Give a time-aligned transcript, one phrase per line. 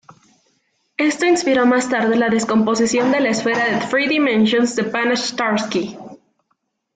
[0.97, 5.95] Esto inspiró más tarde la descomposición de la esfera en tres dimensions de Banach-Tarski.